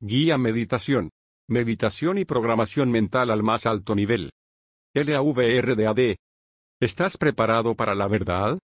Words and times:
Guía 0.00 0.36
Meditación. 0.36 1.08
Meditación 1.48 2.18
y 2.18 2.26
programación 2.26 2.90
mental 2.90 3.30
al 3.30 3.42
más 3.42 3.64
alto 3.64 3.94
nivel. 3.94 4.30
LAVRDAD. 4.92 6.16
¿Estás 6.80 7.16
preparado 7.16 7.74
para 7.74 7.94
la 7.94 8.06
verdad? 8.06 8.58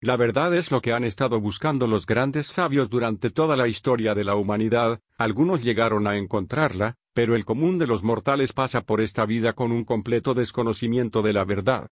La 0.00 0.16
verdad 0.16 0.52
es 0.52 0.72
lo 0.72 0.80
que 0.80 0.92
han 0.92 1.04
estado 1.04 1.40
buscando 1.40 1.86
los 1.86 2.06
grandes 2.06 2.48
sabios 2.48 2.90
durante 2.90 3.30
toda 3.30 3.56
la 3.56 3.68
historia 3.68 4.16
de 4.16 4.24
la 4.24 4.34
humanidad, 4.34 4.98
algunos 5.16 5.62
llegaron 5.62 6.08
a 6.08 6.16
encontrarla, 6.16 6.96
pero 7.14 7.36
el 7.36 7.44
común 7.44 7.78
de 7.78 7.86
los 7.86 8.02
mortales 8.02 8.52
pasa 8.52 8.80
por 8.80 9.00
esta 9.00 9.26
vida 9.26 9.52
con 9.52 9.70
un 9.70 9.84
completo 9.84 10.34
desconocimiento 10.34 11.22
de 11.22 11.34
la 11.34 11.44
verdad. 11.44 11.86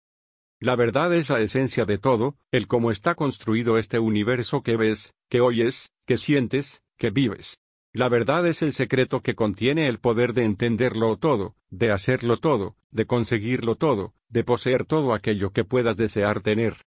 La 0.58 0.74
verdad 0.74 1.14
es 1.14 1.30
la 1.30 1.38
esencia 1.38 1.84
de 1.84 1.98
todo, 1.98 2.34
el 2.50 2.66
cómo 2.66 2.90
está 2.90 3.14
construido 3.14 3.78
este 3.78 4.00
universo 4.00 4.64
que 4.64 4.76
ves, 4.76 5.14
que 5.30 5.40
oyes, 5.40 5.92
que 6.04 6.18
sientes, 6.18 6.82
que 6.98 7.10
vives. 7.10 7.61
La 7.94 8.08
verdad 8.08 8.46
es 8.46 8.62
el 8.62 8.72
secreto 8.72 9.20
que 9.20 9.34
contiene 9.34 9.86
el 9.86 9.98
poder 9.98 10.32
de 10.32 10.44
entenderlo 10.44 11.18
todo, 11.18 11.56
de 11.70 11.90
hacerlo 11.90 12.38
todo, 12.38 12.76
de 12.90 13.06
conseguirlo 13.06 13.76
todo, 13.76 14.14
de 14.30 14.44
poseer 14.44 14.86
todo 14.86 15.12
aquello 15.12 15.50
que 15.50 15.64
puedas 15.64 15.98
desear 15.98 16.40
tener. 16.40 16.86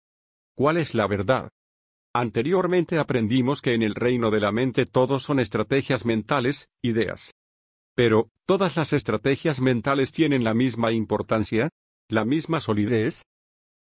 ¿Cuál 0.56 0.78
es 0.78 0.94
la 0.94 1.08
verdad? 1.08 1.50
Anteriormente 2.14 3.00
aprendimos 3.00 3.62
que 3.62 3.73
en 3.73 3.82
el 3.82 3.95
reino 3.95 4.30
de 4.30 4.42
la 4.42 4.52
mente 4.52 4.86
todo 4.86 5.20
son 5.20 5.40
estrategias 5.40 6.06
mentales, 6.06 6.68
ideas. 6.84 7.34
Pero, 7.95 8.30
¿todas 8.45 8.76
las 8.76 8.94
estrategias 8.94 9.59
mentales 9.59 10.12
tienen 10.12 10.44
la 10.44 10.54
misma 10.54 10.92
importancia? 10.92 11.70
¿La 12.09 12.26
misma 12.26 12.59
solidez? 12.59 13.23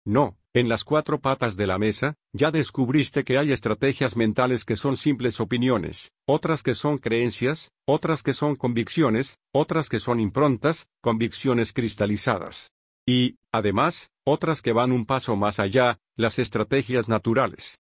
No, 0.06 0.38
en 0.54 0.68
las 0.68 0.84
cuatro 0.84 1.20
patas 1.20 1.56
de 1.56 1.68
la 1.68 1.78
mesa, 1.78 2.16
ya 2.34 2.52
descubriste 2.52 3.24
que 3.24 3.38
hay 3.38 3.52
estrategias 3.52 4.18
mentales 4.18 4.66
que 4.66 4.78
son 4.78 4.98
simples 4.98 5.40
opiniones, 5.40 6.12
otras 6.26 6.64
que 6.64 6.74
son 6.74 6.98
creencias, 6.98 7.72
otras 7.86 8.24
que 8.24 8.34
son 8.34 8.56
convicciones, 8.56 9.38
otras 9.54 9.90
que 9.90 10.00
son 10.00 10.20
improntas, 10.20 10.88
convicciones 11.02 11.74
cristalizadas. 11.74 12.72
Y, 13.08 13.38
además, 13.52 14.10
otras 14.26 14.62
que 14.62 14.74
van 14.74 14.92
un 14.92 15.06
paso 15.06 15.36
más 15.36 15.60
allá, 15.60 16.00
las 16.16 16.40
estrategias 16.40 17.10
naturales. 17.10 17.80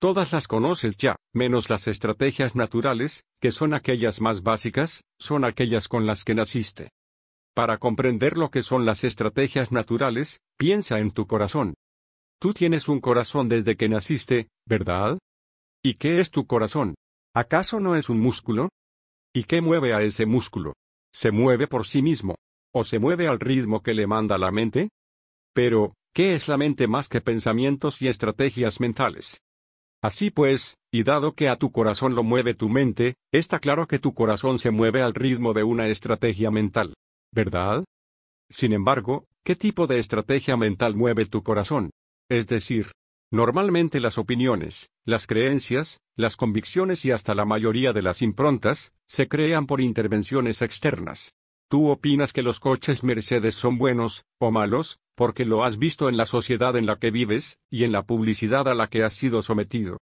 Todas 0.00 0.32
las 0.32 0.46
conoces 0.46 0.96
ya, 0.96 1.16
menos 1.34 1.68
las 1.70 1.88
estrategias 1.88 2.54
naturales, 2.54 3.24
que 3.40 3.50
son 3.50 3.74
aquellas 3.74 4.20
más 4.20 4.42
básicas, 4.42 5.04
son 5.18 5.44
aquellas 5.44 5.88
con 5.88 6.06
las 6.06 6.24
que 6.24 6.34
naciste. 6.34 6.90
Para 7.58 7.78
comprender 7.78 8.36
lo 8.36 8.52
que 8.52 8.62
son 8.62 8.86
las 8.86 9.02
estrategias 9.02 9.72
naturales, 9.72 10.38
piensa 10.56 11.00
en 11.00 11.10
tu 11.10 11.26
corazón. 11.26 11.74
Tú 12.40 12.54
tienes 12.54 12.86
un 12.88 13.00
corazón 13.00 13.48
desde 13.48 13.76
que 13.76 13.88
naciste, 13.88 14.46
¿verdad? 14.64 15.18
¿Y 15.82 15.94
qué 15.94 16.20
es 16.20 16.30
tu 16.30 16.46
corazón? 16.46 16.94
¿Acaso 17.34 17.80
no 17.80 17.96
es 17.96 18.10
un 18.10 18.20
músculo? 18.20 18.68
¿Y 19.34 19.42
qué 19.42 19.60
mueve 19.60 19.92
a 19.92 20.02
ese 20.02 20.24
músculo? 20.24 20.74
¿Se 21.12 21.32
mueve 21.32 21.66
por 21.66 21.88
sí 21.88 22.00
mismo? 22.00 22.36
¿O 22.72 22.84
se 22.84 23.00
mueve 23.00 23.26
al 23.26 23.40
ritmo 23.40 23.82
que 23.82 23.92
le 23.92 24.06
manda 24.06 24.38
la 24.38 24.52
mente? 24.52 24.90
Pero, 25.52 25.94
¿qué 26.14 26.36
es 26.36 26.46
la 26.46 26.58
mente 26.58 26.86
más 26.86 27.08
que 27.08 27.20
pensamientos 27.20 28.00
y 28.02 28.06
estrategias 28.06 28.78
mentales? 28.78 29.40
Así 30.00 30.30
pues, 30.30 30.76
y 30.92 31.02
dado 31.02 31.32
que 31.32 31.48
a 31.48 31.56
tu 31.56 31.72
corazón 31.72 32.14
lo 32.14 32.22
mueve 32.22 32.54
tu 32.54 32.68
mente, 32.68 33.16
está 33.32 33.58
claro 33.58 33.88
que 33.88 33.98
tu 33.98 34.14
corazón 34.14 34.60
se 34.60 34.70
mueve 34.70 35.02
al 35.02 35.12
ritmo 35.12 35.54
de 35.54 35.64
una 35.64 35.88
estrategia 35.88 36.52
mental. 36.52 36.94
¿Verdad? 37.32 37.84
Sin 38.50 38.72
embargo, 38.72 39.26
¿qué 39.44 39.56
tipo 39.56 39.86
de 39.86 39.98
estrategia 39.98 40.56
mental 40.56 40.94
mueve 40.94 41.26
tu 41.26 41.42
corazón? 41.42 41.90
Es 42.30 42.46
decir, 42.46 42.92
normalmente 43.30 44.00
las 44.00 44.18
opiniones, 44.18 44.90
las 45.04 45.26
creencias, 45.26 46.00
las 46.16 46.36
convicciones 46.36 47.04
y 47.04 47.10
hasta 47.10 47.34
la 47.34 47.44
mayoría 47.44 47.92
de 47.92 48.02
las 48.02 48.22
improntas, 48.22 48.92
se 49.06 49.28
crean 49.28 49.66
por 49.66 49.80
intervenciones 49.80 50.62
externas. 50.62 51.32
Tú 51.70 51.88
opinas 51.88 52.32
que 52.32 52.42
los 52.42 52.60
coches 52.60 53.04
Mercedes 53.04 53.54
son 53.54 53.76
buenos, 53.76 54.24
o 54.38 54.50
malos, 54.50 54.98
porque 55.14 55.44
lo 55.44 55.64
has 55.64 55.78
visto 55.78 56.08
en 56.08 56.16
la 56.16 56.24
sociedad 56.24 56.76
en 56.76 56.86
la 56.86 56.96
que 56.96 57.10
vives, 57.10 57.58
y 57.70 57.84
en 57.84 57.92
la 57.92 58.04
publicidad 58.04 58.68
a 58.68 58.74
la 58.74 58.88
que 58.88 59.04
has 59.04 59.12
sido 59.12 59.42
sometido. 59.42 59.98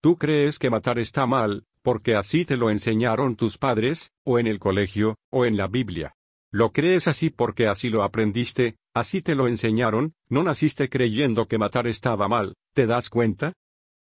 Tú 0.00 0.16
crees 0.16 0.58
que 0.58 0.70
matar 0.70 0.98
está 0.98 1.26
mal, 1.26 1.64
porque 1.82 2.16
así 2.16 2.44
te 2.44 2.56
lo 2.56 2.70
enseñaron 2.70 3.36
tus 3.36 3.58
padres, 3.58 4.10
o 4.24 4.40
en 4.40 4.48
el 4.48 4.58
colegio, 4.58 5.16
o 5.30 5.44
en 5.44 5.56
la 5.56 5.68
Biblia. 5.68 6.14
Lo 6.52 6.72
crees 6.72 7.08
así 7.08 7.30
porque 7.30 7.66
así 7.66 7.90
lo 7.90 8.02
aprendiste, 8.02 8.76
así 8.94 9.20
te 9.20 9.34
lo 9.34 9.48
enseñaron, 9.48 10.14
no 10.28 10.42
naciste 10.42 10.88
creyendo 10.88 11.48
que 11.48 11.58
matar 11.58 11.86
estaba 11.86 12.28
mal, 12.28 12.54
¿te 12.72 12.86
das 12.86 13.10
cuenta? 13.10 13.52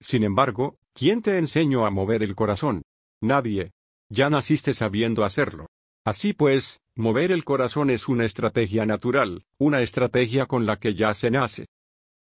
Sin 0.01 0.23
embargo, 0.23 0.77
¿quién 0.93 1.23
te 1.23 1.39
enseñó 1.39 1.87
a 1.87 1.91
mover 1.91 2.23
el 2.23 2.35
corazón? 2.35 2.83
Nadie. 3.21 3.73
Ya 4.11 4.31
naciste 4.31 4.75
sabiendo 4.75 5.25
hacerlo. 5.25 5.67
Así 6.05 6.33
pues, 6.33 6.81
mover 6.95 7.33
el 7.33 7.45
corazón 7.45 7.91
es 7.91 8.09
una 8.09 8.25
estrategia 8.25 8.87
natural, 8.87 9.45
una 9.59 9.83
estrategia 9.83 10.47
con 10.47 10.65
la 10.65 10.79
que 10.79 10.95
ya 10.95 11.13
se 11.15 11.31
nace. 11.31 11.67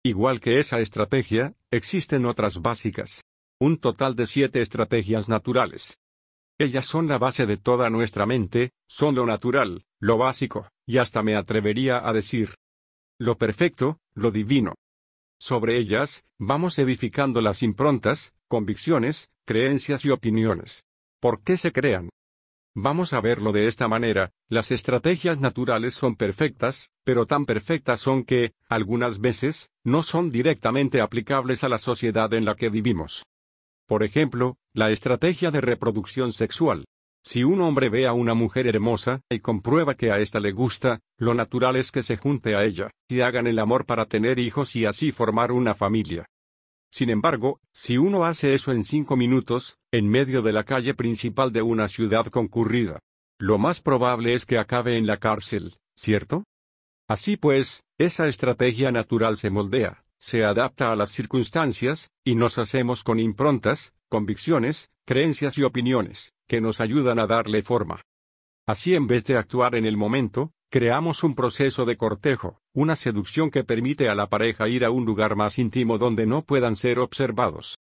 Igual 0.04 0.40
que 0.40 0.58
esa 0.58 0.80
estrategia, 0.80 1.54
existen 1.70 2.26
otras 2.26 2.60
básicas. 2.60 3.22
Un 3.60 3.78
total 3.78 4.14
de 4.16 4.26
siete 4.26 4.60
estrategias 4.60 5.28
naturales. 5.28 5.96
Ellas 6.62 6.86
son 6.86 7.08
la 7.08 7.18
base 7.18 7.44
de 7.44 7.56
toda 7.56 7.90
nuestra 7.90 8.24
mente, 8.24 8.70
son 8.86 9.16
lo 9.16 9.26
natural, 9.26 9.84
lo 9.98 10.16
básico, 10.16 10.68
y 10.86 10.98
hasta 10.98 11.20
me 11.24 11.34
atrevería 11.34 12.06
a 12.08 12.12
decir, 12.12 12.54
lo 13.18 13.36
perfecto, 13.36 13.98
lo 14.14 14.30
divino. 14.30 14.76
Sobre 15.40 15.76
ellas, 15.76 16.22
vamos 16.38 16.78
edificando 16.78 17.40
las 17.40 17.64
improntas, 17.64 18.32
convicciones, 18.46 19.28
creencias 19.44 20.04
y 20.04 20.10
opiniones. 20.10 20.84
¿Por 21.18 21.42
qué 21.42 21.56
se 21.56 21.72
crean? 21.72 22.10
Vamos 22.76 23.12
a 23.12 23.20
verlo 23.20 23.50
de 23.50 23.66
esta 23.66 23.88
manera, 23.88 24.30
las 24.48 24.70
estrategias 24.70 25.40
naturales 25.40 25.94
son 25.94 26.14
perfectas, 26.14 26.90
pero 27.02 27.26
tan 27.26 27.44
perfectas 27.44 27.98
son 27.98 28.22
que, 28.22 28.52
algunas 28.68 29.20
veces, 29.20 29.72
no 29.82 30.04
son 30.04 30.30
directamente 30.30 31.00
aplicables 31.00 31.64
a 31.64 31.68
la 31.68 31.78
sociedad 31.78 32.32
en 32.34 32.44
la 32.44 32.54
que 32.54 32.68
vivimos. 32.68 33.24
Por 33.92 34.04
ejemplo, 34.04 34.56
la 34.72 34.90
estrategia 34.90 35.50
de 35.50 35.60
reproducción 35.60 36.32
sexual. 36.32 36.86
Si 37.22 37.44
un 37.44 37.60
hombre 37.60 37.90
ve 37.90 38.06
a 38.06 38.14
una 38.14 38.32
mujer 38.32 38.66
hermosa 38.66 39.20
y 39.28 39.40
comprueba 39.40 39.96
que 39.96 40.10
a 40.10 40.18
ésta 40.18 40.40
le 40.40 40.52
gusta, 40.52 41.00
lo 41.18 41.34
natural 41.34 41.76
es 41.76 41.92
que 41.92 42.02
se 42.02 42.16
junte 42.16 42.56
a 42.56 42.64
ella, 42.64 42.90
y 43.06 43.20
hagan 43.20 43.46
el 43.46 43.58
amor 43.58 43.84
para 43.84 44.06
tener 44.06 44.38
hijos 44.38 44.76
y 44.76 44.86
así 44.86 45.12
formar 45.12 45.52
una 45.52 45.74
familia. 45.74 46.24
Sin 46.90 47.10
embargo, 47.10 47.60
si 47.74 47.98
uno 47.98 48.24
hace 48.24 48.54
eso 48.54 48.72
en 48.72 48.82
cinco 48.82 49.14
minutos, 49.14 49.76
en 49.92 50.08
medio 50.08 50.40
de 50.40 50.54
la 50.54 50.64
calle 50.64 50.94
principal 50.94 51.52
de 51.52 51.60
una 51.60 51.86
ciudad 51.86 52.24
concurrida, 52.28 52.98
lo 53.38 53.58
más 53.58 53.82
probable 53.82 54.32
es 54.32 54.46
que 54.46 54.56
acabe 54.56 54.96
en 54.96 55.06
la 55.06 55.18
cárcel, 55.18 55.76
¿cierto? 55.94 56.44
Así 57.10 57.36
pues, 57.36 57.82
esa 57.98 58.26
estrategia 58.26 58.90
natural 58.90 59.36
se 59.36 59.50
moldea, 59.50 60.01
se 60.22 60.44
adapta 60.44 60.92
a 60.92 60.96
las 60.96 61.10
circunstancias, 61.10 62.12
y 62.22 62.36
nos 62.36 62.56
hacemos 62.56 63.02
con 63.02 63.18
improntas, 63.18 63.92
convicciones, 64.08 64.92
creencias 65.04 65.58
y 65.58 65.64
opiniones, 65.64 66.32
que 66.46 66.60
nos 66.60 66.80
ayudan 66.80 67.18
a 67.18 67.26
darle 67.26 67.64
forma. 67.64 68.02
Así 68.64 68.94
en 68.94 69.08
vez 69.08 69.24
de 69.24 69.36
actuar 69.36 69.74
en 69.74 69.84
el 69.84 69.96
momento, 69.96 70.52
creamos 70.70 71.24
un 71.24 71.34
proceso 71.34 71.84
de 71.86 71.96
cortejo, 71.96 72.60
una 72.72 72.94
seducción 72.94 73.50
que 73.50 73.64
permite 73.64 74.08
a 74.08 74.14
la 74.14 74.28
pareja 74.28 74.68
ir 74.68 74.84
a 74.84 74.92
un 74.92 75.04
lugar 75.04 75.34
más 75.34 75.58
íntimo 75.58 75.98
donde 75.98 76.24
no 76.24 76.42
puedan 76.42 76.76
ser 76.76 77.00
observados. 77.00 77.80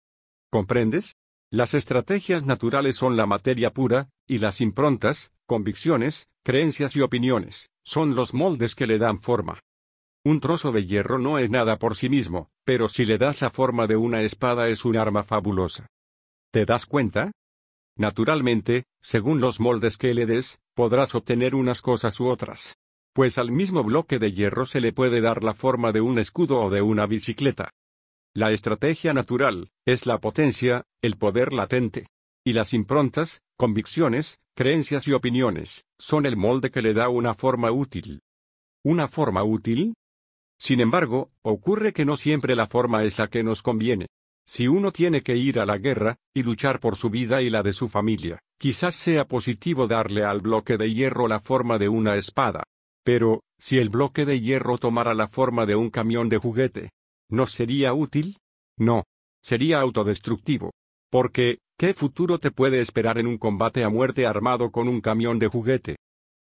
¿Comprendes? 0.49 1.13
Las 1.51 1.75
estrategias 1.75 2.45
naturales 2.45 2.95
son 2.95 3.15
la 3.15 3.27
materia 3.27 3.71
pura, 3.71 4.09
y 4.25 4.39
las 4.39 4.59
improntas, 4.59 5.31
convicciones, 5.45 6.29
creencias 6.41 6.95
y 6.95 7.01
opiniones, 7.01 7.69
son 7.83 8.15
los 8.15 8.33
moldes 8.33 8.73
que 8.73 8.87
le 8.87 8.97
dan 8.97 9.19
forma. 9.19 9.59
Un 10.25 10.39
trozo 10.39 10.71
de 10.71 10.85
hierro 10.85 11.19
no 11.19 11.37
es 11.37 11.49
nada 11.49 11.77
por 11.77 11.97
sí 11.97 12.07
mismo, 12.07 12.49
pero 12.63 12.87
si 12.87 13.03
le 13.03 13.17
das 13.17 13.41
la 13.41 13.49
forma 13.49 13.87
de 13.87 13.97
una 13.97 14.21
espada 14.21 14.69
es 14.69 14.85
un 14.85 14.95
arma 14.95 15.23
fabulosa. 15.23 15.87
¿Te 16.51 16.65
das 16.65 16.85
cuenta? 16.85 17.33
Naturalmente, 17.97 18.85
según 19.01 19.41
los 19.41 19.59
moldes 19.59 19.97
que 19.97 20.13
le 20.13 20.25
des, 20.25 20.61
podrás 20.75 21.13
obtener 21.13 21.55
unas 21.55 21.81
cosas 21.81 22.19
u 22.21 22.27
otras. 22.27 22.77
Pues 23.13 23.37
al 23.37 23.51
mismo 23.51 23.83
bloque 23.83 24.17
de 24.17 24.31
hierro 24.31 24.65
se 24.65 24.79
le 24.79 24.93
puede 24.93 25.19
dar 25.19 25.43
la 25.43 25.53
forma 25.53 25.91
de 25.91 25.99
un 25.99 26.17
escudo 26.17 26.61
o 26.61 26.69
de 26.69 26.81
una 26.81 27.05
bicicleta. 27.05 27.71
La 28.33 28.51
estrategia 28.51 29.13
natural, 29.13 29.71
es 29.85 30.05
la 30.05 30.19
potencia, 30.19 30.85
el 31.01 31.17
poder 31.17 31.53
latente. 31.53 32.07
Y 32.45 32.53
las 32.53 32.73
improntas, 32.73 33.41
convicciones, 33.57 34.39
creencias 34.55 35.07
y 35.07 35.13
opiniones, 35.13 35.85
son 35.99 36.25
el 36.25 36.37
molde 36.37 36.71
que 36.71 36.81
le 36.81 36.93
da 36.93 37.09
una 37.09 37.35
forma 37.35 37.71
útil. 37.71 38.21
¿Una 38.83 39.07
forma 39.07 39.43
útil? 39.43 39.93
Sin 40.63 40.79
embargo, 40.79 41.29
ocurre 41.41 41.91
que 41.91 42.05
no 42.05 42.15
siempre 42.15 42.55
la 42.55 42.67
forma 42.67 43.03
es 43.03 43.17
la 43.17 43.27
que 43.27 43.43
nos 43.43 43.61
conviene. 43.61 44.07
Si 44.45 44.69
uno 44.69 44.93
tiene 44.93 45.21
que 45.21 45.35
ir 45.35 45.59
a 45.59 45.65
la 45.65 45.77
guerra, 45.77 46.15
y 46.33 46.41
luchar 46.41 46.79
por 46.79 46.95
su 46.95 47.09
vida 47.09 47.41
y 47.41 47.49
la 47.49 47.63
de 47.63 47.73
su 47.73 47.89
familia, 47.89 48.39
quizás 48.57 48.95
sea 48.95 49.27
positivo 49.27 49.87
darle 49.87 50.23
al 50.23 50.39
bloque 50.39 50.77
de 50.77 50.93
hierro 50.93 51.27
la 51.27 51.41
forma 51.41 51.77
de 51.79 51.89
una 51.89 52.15
espada. 52.15 52.63
Pero, 53.03 53.41
si 53.59 53.77
el 53.77 53.89
bloque 53.89 54.25
de 54.25 54.39
hierro 54.39 54.77
tomara 54.77 55.13
la 55.13 55.27
forma 55.27 55.65
de 55.65 55.75
un 55.75 55.89
camión 55.89 56.29
de 56.29 56.37
juguete, 56.37 56.91
¿no 57.29 57.45
sería 57.45 57.93
útil? 57.93 58.37
No. 58.77 59.03
Sería 59.41 59.81
autodestructivo. 59.81 60.71
Porque, 61.11 61.57
¿qué 61.77 61.93
futuro 61.93 62.39
te 62.39 62.51
puede 62.51 62.79
esperar 62.79 63.17
en 63.17 63.27
un 63.27 63.37
combate 63.37 63.83
a 63.83 63.89
muerte 63.89 64.25
armado 64.25 64.71
con 64.71 64.87
un 64.87 65.01
camión 65.01 65.39
de 65.39 65.47
juguete? 65.49 65.97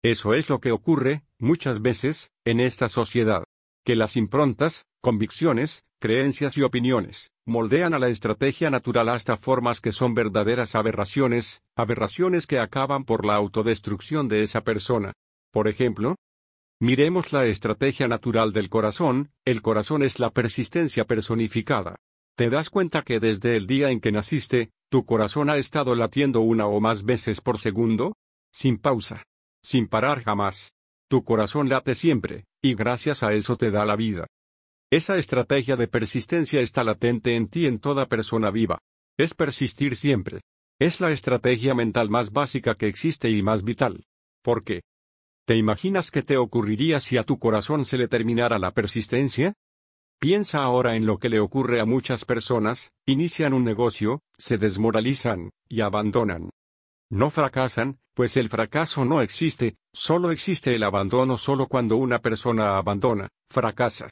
Eso 0.04 0.36
es 0.36 0.48
lo 0.48 0.60
que 0.60 0.72
ocurre, 0.72 1.24
muchas 1.40 1.82
veces, 1.82 2.30
en 2.46 2.60
esta 2.60 2.88
sociedad. 2.88 3.46
Que 3.86 3.96
las 3.96 4.18
improntas, 4.18 4.88
convicciones, 5.00 5.86
creencias 6.00 6.58
y 6.58 6.64
opiniones, 6.64 7.32
moldean 7.46 7.94
a 7.94 8.00
la 8.00 8.10
estrategia 8.10 8.72
natural 8.72 9.10
hasta 9.10 9.38
formas 9.38 9.80
que 9.80 9.92
son 9.92 10.16
verdaderas 10.16 10.74
aberraciones, 10.74 11.62
aberraciones 11.76 12.48
que 12.48 12.58
acaban 12.58 13.06
por 13.06 13.28
la 13.28 13.36
autodestrucción 13.36 14.28
de 14.28 14.42
esa 14.42 14.62
persona. 14.62 15.14
Por 15.52 15.68
ejemplo, 15.68 16.16
miremos 16.80 17.32
la 17.32 17.46
estrategia 17.46 18.08
natural 18.08 18.54
del 18.54 18.70
corazón, 18.70 19.30
el 19.46 19.62
corazón 19.62 20.02
es 20.02 20.20
la 20.20 20.32
persistencia 20.32 21.06
personificada. 21.06 21.96
¿Te 22.36 22.50
das 22.50 22.72
cuenta 22.72 23.04
que 23.04 23.20
desde 23.20 23.56
el 23.56 23.68
día 23.68 23.92
en 23.92 24.02
que 24.02 24.12
naciste, 24.12 24.72
tu 24.90 25.06
corazón 25.06 25.52
ha 25.52 25.58
estado 25.58 25.94
latiendo 25.94 26.42
una 26.42 26.66
o 26.66 26.82
más 26.82 27.04
veces 27.04 27.40
por 27.40 27.60
segundo? 27.60 28.16
Sin 28.52 28.80
pausa. 28.80 29.24
Sin 29.62 29.88
parar 29.88 30.24
jamás. 30.24 30.75
Tu 31.08 31.24
corazón 31.24 31.70
late 31.70 31.96
siempre, 31.96 32.46
y 32.62 32.74
gracias 32.74 33.22
a 33.24 33.34
eso 33.34 33.58
te 33.58 33.70
da 33.72 33.86
la 33.86 33.96
vida. 33.96 34.28
Esa 34.92 35.18
estrategia 35.18 35.76
de 35.76 35.88
persistencia 35.88 36.62
está 36.62 36.84
latente 36.84 37.36
en 37.36 37.48
ti 37.48 37.66
en 37.66 37.80
toda 37.80 38.08
persona 38.08 38.52
viva. 38.52 38.80
Es 39.18 39.34
persistir 39.34 39.96
siempre. 39.96 40.42
Es 40.80 41.00
la 41.00 41.12
estrategia 41.12 41.74
mental 41.74 42.10
más 42.10 42.32
básica 42.32 42.76
que 42.76 42.88
existe 42.88 43.30
y 43.30 43.42
más 43.42 43.64
vital. 43.64 44.04
¿Por 44.42 44.64
qué? 44.64 44.82
¿Te 45.46 45.56
imaginas 45.56 46.12
qué 46.12 46.24
te 46.24 46.38
ocurriría 46.38 47.00
si 47.00 47.18
a 47.18 47.24
tu 47.24 47.38
corazón 47.40 47.86
se 47.86 47.98
le 47.98 48.08
terminara 48.08 48.58
la 48.58 48.72
persistencia? 48.72 49.54
Piensa 50.20 50.64
ahora 50.64 50.96
en 50.96 51.06
lo 51.06 51.20
que 51.20 51.30
le 51.30 51.40
ocurre 51.40 51.80
a 51.80 51.86
muchas 51.86 52.26
personas, 52.26 52.92
inician 53.06 53.54
un 53.54 53.64
negocio, 53.64 54.22
se 54.38 54.58
desmoralizan, 54.58 55.52
y 55.70 55.82
abandonan. 55.82 56.50
No 57.10 57.30
fracasan, 57.30 58.00
pues 58.16 58.38
el 58.38 58.50
fracaso 58.50 59.06
no 59.06 59.22
existe, 59.22 59.76
solo 59.94 60.32
existe 60.32 60.74
el 60.74 60.84
abandono 60.84 61.38
solo 61.38 61.68
cuando 61.68 61.98
una 61.98 62.20
persona 62.20 62.78
abandona, 62.78 63.28
fracasa. 63.50 64.10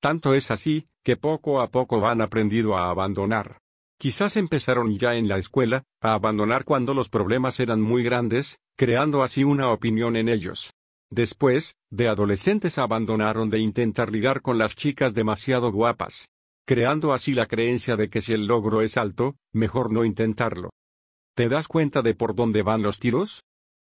Tanto 0.00 0.34
es 0.34 0.50
así, 0.50 0.88
que 1.04 1.16
poco 1.16 1.60
a 1.60 1.68
poco 1.68 2.00
van 2.00 2.22
aprendido 2.22 2.76
a 2.76 2.88
abandonar. 2.90 3.58
Quizás 3.98 4.38
empezaron 4.38 4.96
ya 4.96 5.14
en 5.16 5.28
la 5.28 5.36
escuela, 5.36 5.84
a 6.00 6.14
abandonar 6.14 6.64
cuando 6.64 6.94
los 6.94 7.10
problemas 7.10 7.60
eran 7.60 7.82
muy 7.82 8.02
grandes, 8.02 8.58
creando 8.74 9.22
así 9.22 9.44
una 9.44 9.70
opinión 9.70 10.16
en 10.16 10.30
ellos. 10.30 10.72
Después, 11.10 11.76
de 11.90 12.08
adolescentes 12.08 12.78
abandonaron 12.78 13.50
de 13.50 13.58
intentar 13.58 14.10
ligar 14.10 14.40
con 14.40 14.56
las 14.56 14.74
chicas 14.74 15.12
demasiado 15.12 15.70
guapas, 15.70 16.30
creando 16.64 17.12
así 17.12 17.34
la 17.34 17.44
creencia 17.44 17.96
de 17.96 18.08
que 18.08 18.22
si 18.22 18.32
el 18.32 18.46
logro 18.46 18.80
es 18.80 18.96
alto, 18.96 19.36
mejor 19.52 19.92
no 19.92 20.06
intentarlo. 20.06 20.70
¿Te 21.40 21.48
das 21.48 21.68
cuenta 21.68 22.02
de 22.02 22.14
por 22.14 22.34
dónde 22.34 22.60
van 22.60 22.82
los 22.82 22.98
tiros? 22.98 23.44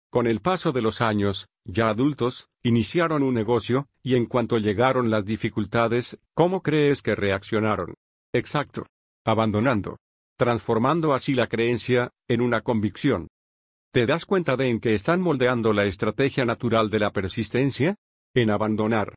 Con 0.09 0.25
el 0.25 0.39
paso 0.39 0.71
de 0.71 0.81
los 0.81 0.99
años, 0.99 1.47
ya 1.63 1.89
adultos, 1.89 2.49
iniciaron 2.63 3.21
un 3.21 3.35
negocio, 3.35 3.85
y 4.01 4.15
en 4.15 4.25
cuanto 4.25 4.57
llegaron 4.57 5.11
las 5.11 5.25
dificultades, 5.25 6.17
¿cómo 6.33 6.63
crees 6.63 7.03
que 7.03 7.13
reaccionaron? 7.13 7.93
Exacto. 8.33 8.87
Abandonando. 9.23 9.99
Transformando 10.39 11.13
así 11.13 11.35
la 11.35 11.45
creencia, 11.45 12.09
en 12.27 12.41
una 12.41 12.61
convicción. 12.61 13.27
¿Te 13.93 14.07
das 14.07 14.25
cuenta 14.25 14.57
de 14.57 14.67
en 14.69 14.79
que 14.79 14.95
están 14.95 15.21
moldeando 15.21 15.71
la 15.71 15.85
estrategia 15.85 16.45
natural 16.45 16.89
de 16.89 16.97
la 16.97 17.11
persistencia? 17.11 17.95
En 18.33 18.49
abandonar. 18.49 19.13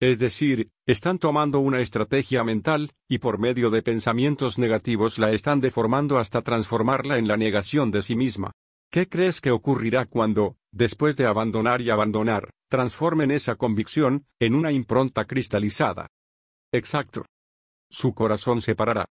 Es 0.00 0.18
decir, 0.18 0.70
están 0.84 1.18
tomando 1.18 1.60
una 1.60 1.80
estrategia 1.80 2.44
mental, 2.44 2.92
y 3.08 3.18
por 3.18 3.38
medio 3.38 3.70
de 3.70 3.82
pensamientos 3.82 4.58
negativos 4.58 5.18
la 5.18 5.32
están 5.32 5.60
deformando 5.60 6.18
hasta 6.18 6.42
transformarla 6.42 7.16
en 7.16 7.26
la 7.26 7.38
negación 7.38 7.90
de 7.90 8.02
sí 8.02 8.14
misma. 8.14 8.52
¿Qué 8.90 9.08
crees 9.08 9.40
que 9.40 9.50
ocurrirá 9.50 10.04
cuando, 10.04 10.56
después 10.70 11.16
de 11.16 11.26
abandonar 11.26 11.80
y 11.80 11.90
abandonar, 11.90 12.50
transformen 12.68 13.30
esa 13.30 13.56
convicción, 13.56 14.26
en 14.38 14.54
una 14.54 14.70
impronta 14.70 15.24
cristalizada? 15.24 16.08
Exacto. 16.72 17.24
Su 17.90 18.12
corazón 18.14 18.60
se 18.60 18.74
parará. 18.74 19.06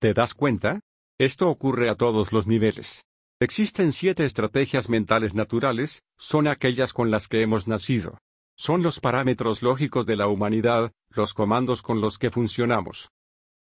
¿Te 0.00 0.12
das 0.12 0.34
cuenta? 0.34 0.80
Esto 1.18 1.48
ocurre 1.48 1.88
a 1.88 1.94
todos 1.94 2.32
los 2.32 2.46
niveles. 2.46 3.04
Existen 3.40 3.92
siete 3.92 4.24
estrategias 4.24 4.88
mentales 4.88 5.34
naturales, 5.34 6.02
son 6.18 6.48
aquellas 6.48 6.92
con 6.92 7.10
las 7.10 7.28
que 7.28 7.42
hemos 7.42 7.68
nacido. 7.68 8.18
Son 8.58 8.82
los 8.82 9.00
parámetros 9.00 9.62
lógicos 9.62 10.06
de 10.06 10.16
la 10.16 10.28
humanidad, 10.28 10.92
los 11.10 11.34
comandos 11.34 11.82
con 11.82 12.00
los 12.00 12.18
que 12.18 12.30
funcionamos. 12.30 13.10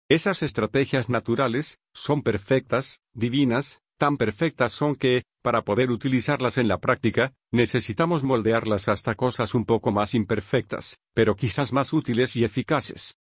Esas 0.08 0.44
estrategias 0.44 1.10
naturales, 1.10 1.80
son 1.94 2.22
perfectas, 2.22 3.02
divinas, 3.14 3.82
tan 3.98 4.18
perfectas 4.18 4.72
son 4.72 4.96
que, 4.96 5.24
para 5.42 5.64
poder 5.64 5.90
utilizarlas 5.90 6.60
en 6.60 6.68
la 6.68 6.78
práctica, 6.78 7.34
necesitamos 7.52 8.24
moldearlas 8.24 8.88
hasta 8.88 9.16
cosas 9.16 9.56
un 9.56 9.66
poco 9.66 9.92
más 9.92 10.14
imperfectas, 10.14 11.00
pero 11.16 11.36
quizás 11.36 11.74
más 11.74 11.92
útiles 11.92 12.36
y 12.36 12.44
eficaces. 12.44 13.16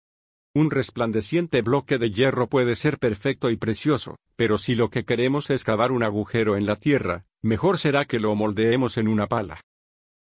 Un 0.53 0.71
resplandeciente 0.71 1.61
bloque 1.61 1.97
de 1.97 2.11
hierro 2.11 2.49
puede 2.49 2.75
ser 2.75 2.99
perfecto 2.99 3.49
y 3.49 3.55
precioso, 3.55 4.17
pero 4.35 4.57
si 4.57 4.75
lo 4.75 4.89
que 4.89 5.05
queremos 5.05 5.49
es 5.49 5.63
cavar 5.63 5.93
un 5.93 6.03
agujero 6.03 6.57
en 6.57 6.65
la 6.65 6.75
tierra, 6.75 7.23
mejor 7.41 7.77
será 7.77 8.03
que 8.03 8.19
lo 8.19 8.35
moldeemos 8.35 8.97
en 8.97 9.07
una 9.07 9.27
pala. 9.27 9.61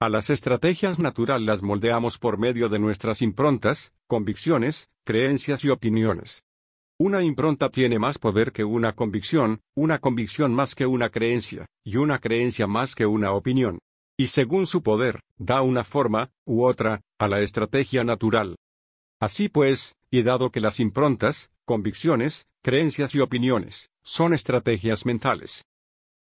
A 0.02 0.10
las 0.10 0.30
estrategias 0.30 1.00
naturales 1.00 1.46
las 1.46 1.64
moldeamos 1.64 2.18
por 2.18 2.38
medio 2.38 2.68
de 2.68 2.80
nuestras 2.80 3.22
improntas, 3.22 3.94
convicciones, 4.08 4.90
creencias 5.06 5.64
y 5.64 5.70
opiniones. 5.70 6.44
Una 7.00 7.24
impronta 7.24 7.70
tiene 7.70 7.98
más 7.98 8.18
poder 8.18 8.52
que 8.52 8.66
una 8.66 8.94
convicción, 8.94 9.62
una 9.74 10.00
convicción 10.00 10.54
más 10.54 10.76
que 10.76 10.86
una 10.86 11.10
creencia, 11.10 11.66
y 11.86 11.96
una 11.96 12.20
creencia 12.20 12.68
más 12.68 12.94
que 12.94 13.06
una 13.06 13.32
opinión. 13.32 13.80
Y 14.18 14.28
según 14.28 14.68
su 14.68 14.84
poder, 14.84 15.22
da 15.38 15.62
una 15.62 15.86
forma, 15.86 16.30
u 16.46 16.66
otra, 16.66 17.02
a 17.18 17.30
la 17.30 17.40
estrategia 17.40 18.04
natural. 18.04 18.58
Así 19.22 19.48
pues, 19.48 19.96
y 20.12 20.24
dado 20.24 20.52
que 20.52 20.60
las 20.60 20.82
improntas, 20.82 21.52
convicciones, 21.64 22.48
creencias 22.62 23.16
y 23.16 23.22
opiniones, 23.22 23.90
son 24.04 24.34
estrategias 24.34 25.06
mentales. 25.06 25.64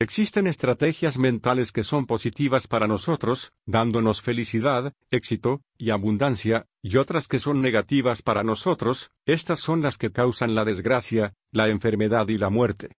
Existen 0.00 0.47
estrategias 0.47 1.19
mentales 1.19 1.73
que 1.73 1.83
son 1.83 2.06
positivas 2.06 2.69
para 2.69 2.87
nosotros, 2.87 3.53
dándonos 3.67 4.23
felicidad, 4.23 4.95
éxito, 5.11 5.62
y 5.77 5.91
abundancia, 5.91 6.67
y 6.83 6.99
otras 6.99 7.27
que 7.27 7.41
son 7.41 7.61
negativas 7.62 8.23
para 8.23 8.45
nosotros, 8.45 9.11
estas 9.27 9.59
son 9.59 9.83
las 9.83 9.99
que 9.99 10.12
causan 10.12 10.55
la 10.55 10.65
desgracia, 10.65 11.35
la 11.50 11.67
enfermedad 11.67 12.29
y 12.29 12.39
la 12.39 12.49
muerte. 12.49 12.93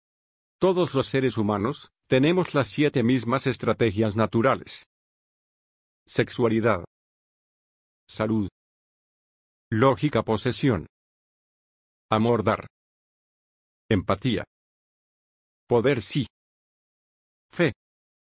Todos 0.59 0.93
los 0.93 1.07
seres 1.07 1.37
humanos, 1.37 1.89
tenemos 2.07 2.53
las 2.53 2.67
siete 2.67 3.01
mismas 3.01 3.47
estrategias 3.47 4.17
naturales. 4.17 4.89
Sexualidad. 6.05 6.83
Salud. 8.09 8.49
Lógica 9.71 10.23
posesión. 10.23 10.87
Amor 12.09 12.43
dar. 12.43 12.67
Empatía. 13.87 14.43
Poder 15.65 16.01
sí. 16.01 16.27
Fe. 17.49 17.73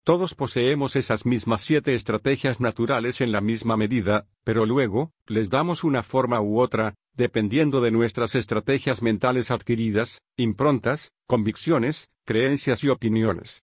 Todos 0.04 0.36
poseemos 0.36 0.96
esas 0.96 1.26
mismas 1.26 1.64
siete 1.64 1.96
estrategias 1.96 2.60
naturales 2.60 3.22
en 3.22 3.32
la 3.32 3.42
misma 3.42 3.76
medida, 3.76 4.28
pero 4.44 4.66
luego, 4.66 5.12
les 5.26 5.50
damos 5.50 5.84
una 5.84 6.04
forma 6.04 6.42
u 6.42 6.60
otra, 6.60 6.94
dependiendo 7.16 7.82
de 7.82 7.92
nuestras 7.92 8.36
estrategias 8.36 9.02
mentales 9.02 9.50
adquiridas, 9.50 10.22
improntas, 10.38 11.12
convicciones, 11.28 12.10
creencias 12.26 12.84
y 12.84 12.90
opiniones. 12.90 13.64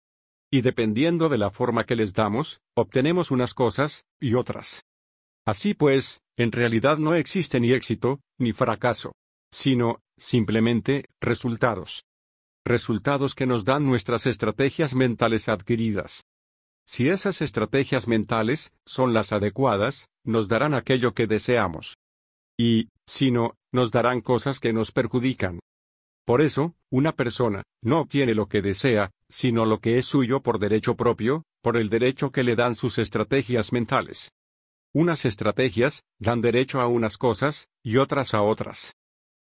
Y 0.51 0.61
dependiendo 0.61 1.29
de 1.29 1.37
la 1.37 1.51
forma 1.51 1.83
que 1.83 1.95
les 1.95 2.13
damos, 2.13 2.61
obtenemos 2.75 3.29
unas 3.29 3.53
cosas, 3.53 4.05
y 4.19 4.33
otras. 4.33 4.85
Así 5.45 5.73
pues, 5.73 6.21
en 6.37 6.51
realidad 6.51 6.97
no 6.97 7.15
existe 7.15 7.59
ni 7.59 7.73
éxito, 7.73 8.21
ni 8.39 8.53
fracaso, 8.53 9.11
sino, 9.51 9.99
simplemente, 10.17 11.05
resultados. 11.21 12.05
Resultados 12.65 13.35
que 13.35 13.45
nos 13.45 13.65
dan 13.65 13.85
nuestras 13.85 14.25
estrategias 14.25 14.95
mentales 14.95 15.49
adquiridas. 15.49 16.23
Si 16.85 17.09
esas 17.09 17.41
estrategias 17.41 18.07
mentales 18.07 18.71
son 18.85 19.13
las 19.13 19.33
adecuadas, 19.33 20.07
nos 20.23 20.47
darán 20.47 20.73
aquello 20.73 21.13
que 21.13 21.27
deseamos. 21.27 21.97
Y, 22.57 22.89
si 23.05 23.31
no, 23.31 23.57
nos 23.73 23.91
darán 23.91 24.21
cosas 24.21 24.61
que 24.61 24.71
nos 24.71 24.93
perjudican. 24.93 25.59
Por 26.25 26.41
eso, 26.41 26.73
una 26.89 27.11
persona 27.11 27.63
no 27.81 27.99
obtiene 27.99 28.33
lo 28.33 28.47
que 28.47 28.61
desea, 28.61 29.11
sino 29.27 29.65
lo 29.65 29.79
que 29.79 29.97
es 29.97 30.05
suyo 30.05 30.41
por 30.41 30.57
derecho 30.57 30.95
propio, 30.95 31.43
por 31.61 31.75
el 31.75 31.89
derecho 31.89 32.31
que 32.31 32.43
le 32.43 32.55
dan 32.55 32.75
sus 32.75 32.97
estrategias 32.97 33.73
mentales. 33.73 34.31
Unas 34.93 35.25
estrategias 35.25 36.03
dan 36.17 36.39
derecho 36.39 36.79
a 36.79 36.87
unas 36.87 37.17
cosas, 37.17 37.67
y 37.83 37.97
otras 37.97 38.33
a 38.33 38.41
otras. 38.41 38.93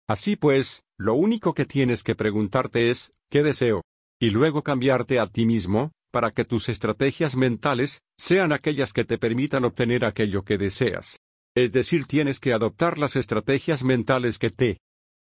Así 0.09 0.37
pues, 0.37 0.83
lo 0.99 1.15
único 1.15 1.55
que 1.55 1.65
tienes 1.65 2.03
que 2.03 2.15
preguntarte 2.15 2.91
es, 2.91 3.13
¿qué 3.31 3.43
deseo? 3.43 3.83
Y 4.21 4.31
luego 4.31 4.63
cambiarte 4.63 5.19
a 5.19 5.27
ti 5.27 5.47
mismo, 5.47 5.93
para 6.13 6.31
que 6.31 6.45
tus 6.45 6.69
estrategias 6.69 7.37
mentales 7.37 8.03
sean 8.17 8.53
aquellas 8.53 8.93
que 8.93 9.05
te 9.05 9.19
permitan 9.19 9.65
obtener 9.65 10.05
aquello 10.05 10.45
que 10.45 10.59
deseas. 10.59 11.19
Es 11.57 11.73
decir, 11.73 12.07
tienes 12.07 12.39
que 12.39 12.53
adoptar 12.53 12.99
las 12.99 13.17
estrategias 13.17 13.83
mentales 13.83 14.39
que 14.39 14.51
te 14.51 14.79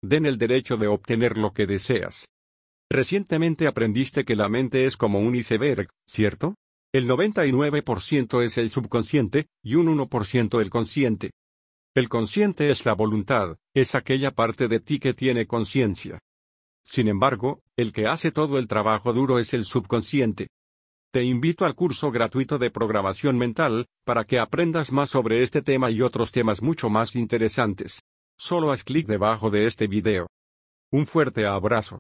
den 0.03 0.27
el 0.27 0.39
derecho 0.39 0.77
de 0.77 0.87
obtener 0.87 1.39
lo 1.39 1.53
que 1.53 1.67
deseas. 1.67 2.29
Recientemente 2.91 3.67
aprendiste 3.67 4.25
que 4.25 4.37
la 4.37 4.49
mente 4.49 4.85
es 4.85 4.97
como 4.97 5.21
un 5.21 5.35
iceberg, 5.35 5.89
¿cierto? 6.07 6.57
El 6.93 7.09
99% 7.09 8.43
es 8.43 8.59
el 8.59 8.71
subconsciente, 8.71 9.47
y 9.63 9.75
un 9.77 9.87
1% 9.97 10.61
el 10.61 10.71
consciente. 10.71 11.31
El 11.97 12.09
consciente 12.09 12.71
es 12.71 12.85
la 12.85 12.93
voluntad, 12.93 13.57
es 13.73 13.95
aquella 13.95 14.33
parte 14.33 14.67
de 14.67 14.81
ti 14.81 14.99
que 14.99 15.15
tiene 15.15 15.47
conciencia. 15.47 16.19
Sin 16.83 17.07
embargo, 17.07 17.63
el 17.77 17.93
que 17.93 18.09
hace 18.09 18.33
todo 18.33 18.59
el 18.59 18.67
trabajo 18.67 19.13
duro 19.13 19.39
es 19.39 19.55
el 19.55 19.65
subconsciente. 19.65 20.49
Te 21.13 21.23
invito 21.23 21.65
al 21.65 21.77
curso 21.77 22.11
gratuito 22.11 22.59
de 22.59 22.73
programación 22.73 23.39
mental, 23.39 23.87
para 24.05 24.25
que 24.25 24.41
aprendas 24.41 24.91
más 24.91 25.11
sobre 25.11 25.45
este 25.45 25.63
tema 25.63 25.89
y 25.93 26.03
otros 26.03 26.33
temas 26.33 26.63
mucho 26.63 26.91
más 26.91 27.15
interesantes. 27.15 28.01
Solo 28.37 28.73
haz 28.73 28.83
clic 28.83 29.07
debajo 29.07 29.51
de 29.51 29.67
este 29.67 29.87
video. 29.87 30.27
Un 30.91 31.07
fuerte 31.07 31.47
abrazo. 31.47 31.93